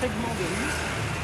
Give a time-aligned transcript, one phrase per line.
[0.00, 1.17] segment de rue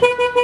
[0.00, 0.41] Ha ha ha!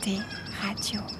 [0.00, 1.10] radio.com